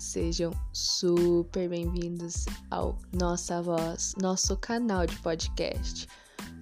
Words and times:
Sejam 0.00 0.50
super 0.72 1.68
bem-vindos 1.68 2.46
ao 2.68 2.98
Nossa 3.12 3.62
Voz, 3.62 4.12
nosso 4.20 4.56
canal 4.56 5.06
de 5.06 5.16
podcast. 5.20 6.08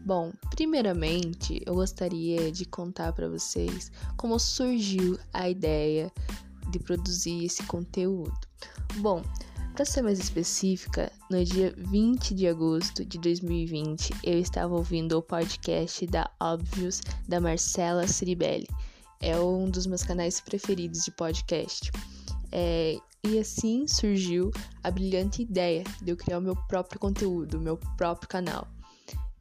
Bom, 0.04 0.30
primeiramente, 0.50 1.62
eu 1.64 1.75
gostaria 1.75 2.52
de 2.52 2.66
contar 2.66 3.14
para 3.14 3.27
vocês 3.27 3.91
como 4.18 4.38
surgiu 4.38 5.18
a 5.32 5.48
ideia 5.48 6.12
de 6.70 6.79
produzir 6.79 7.43
esse 7.46 7.62
conteúdo. 7.62 8.38
Bom, 8.96 9.23
para 9.73 9.87
ser 9.87 10.03
mais 10.03 10.19
específica, 10.19 11.11
no 11.30 11.43
dia 11.43 11.73
20 11.79 12.34
de 12.34 12.46
agosto 12.46 13.03
de 13.03 13.19
2020, 13.19 14.11
eu 14.23 14.39
estava 14.39 14.75
ouvindo 14.75 15.16
o 15.16 15.23
podcast 15.23 16.07
da 16.07 16.30
Óbvios 16.39 17.00
da 17.26 17.40
Marcela 17.40 18.07
Ciribelli. 18.07 18.68
É 19.22 19.39
um 19.40 19.71
dos 19.71 19.86
meus 19.86 20.03
canais 20.03 20.39
preferidos 20.39 21.03
de 21.04 21.12
podcast. 21.12 21.90
É, 22.52 22.98
e 23.24 23.38
assim 23.38 23.86
surgiu 23.88 24.50
a 24.82 24.90
brilhante 24.90 25.42
ideia 25.42 25.84
de 26.02 26.11
eu 26.11 26.16
criar 26.16 26.38
o 26.38 26.42
meu 26.42 26.56
próprio 26.68 27.00
conteúdo, 27.00 27.56
o 27.56 27.61
meu 27.61 27.78
próprio 27.96 28.28
canal. 28.28 28.68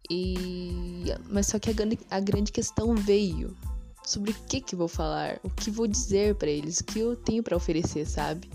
E 0.09 1.05
mas 1.29 1.47
só 1.47 1.59
que 1.59 1.69
a 1.69 1.73
grande, 1.73 1.99
a 2.09 2.19
grande 2.19 2.51
questão 2.51 2.95
veio 2.95 3.55
sobre 4.03 4.31
o 4.31 4.33
que 4.47 4.61
que 4.61 4.75
vou 4.75 4.87
falar, 4.87 5.39
o 5.43 5.49
que 5.49 5.71
vou 5.71 5.87
dizer 5.87 6.35
para 6.35 6.49
eles, 6.49 6.79
o 6.79 6.83
que 6.83 6.99
eu 6.99 7.15
tenho 7.15 7.43
para 7.43 7.55
oferecer, 7.55 8.05
sabe? 8.05 8.49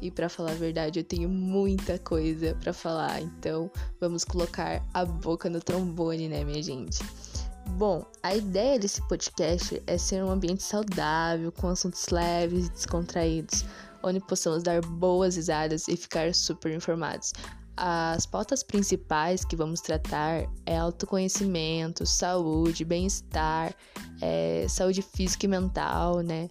E 0.00 0.10
para 0.10 0.28
falar 0.28 0.52
a 0.52 0.54
verdade, 0.54 0.98
eu 0.98 1.04
tenho 1.04 1.28
muita 1.28 1.98
coisa 1.98 2.56
para 2.60 2.72
falar, 2.72 3.20
então 3.20 3.70
vamos 4.00 4.24
colocar 4.24 4.82
a 4.94 5.04
boca 5.04 5.50
no 5.50 5.60
trombone, 5.60 6.28
né, 6.28 6.42
minha 6.42 6.62
gente? 6.62 6.98
Bom, 7.76 8.04
a 8.22 8.34
ideia 8.34 8.78
desse 8.78 9.00
podcast 9.08 9.82
é 9.86 9.96
ser 9.96 10.22
um 10.22 10.30
ambiente 10.30 10.62
saudável, 10.62 11.50
com 11.50 11.68
assuntos 11.68 12.08
leves 12.08 12.66
e 12.66 12.70
descontraídos, 12.70 13.64
onde 14.02 14.20
possamos 14.20 14.62
dar 14.62 14.80
boas 14.82 15.36
risadas 15.36 15.88
e 15.88 15.96
ficar 15.96 16.34
super 16.34 16.72
informados. 16.72 17.32
As 17.76 18.26
pautas 18.26 18.62
principais 18.62 19.44
que 19.44 19.56
vamos 19.56 19.80
tratar 19.80 20.44
é 20.66 20.76
autoconhecimento, 20.76 22.04
saúde, 22.04 22.84
bem-estar, 22.84 23.74
é, 24.20 24.66
saúde 24.68 25.00
física 25.00 25.46
e 25.46 25.48
mental, 25.48 26.20
né? 26.20 26.50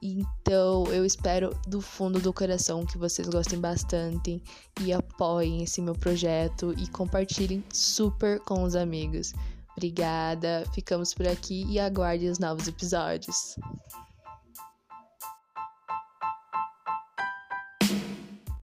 Então 0.00 0.84
eu 0.92 1.04
espero 1.04 1.50
do 1.66 1.80
fundo 1.80 2.20
do 2.20 2.32
coração 2.32 2.86
que 2.86 2.96
vocês 2.96 3.28
gostem 3.28 3.58
bastante 3.58 4.40
e 4.80 4.92
apoiem 4.92 5.64
esse 5.64 5.82
meu 5.82 5.94
projeto 5.94 6.72
e 6.78 6.86
compartilhem 6.86 7.64
super 7.72 8.38
com 8.40 8.62
os 8.62 8.76
amigos. 8.76 9.32
Obrigada, 9.78 10.64
ficamos 10.74 11.14
por 11.14 11.28
aqui 11.28 11.64
e 11.68 11.78
aguarde 11.78 12.28
os 12.28 12.40
novos 12.40 12.66
episódios. 12.66 13.54